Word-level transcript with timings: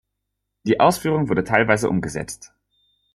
Die 0.63 0.79
Ausführung 0.79 1.29
wurde 1.29 1.43
teilweise 1.43 1.87
umgesetzt. 1.87 2.55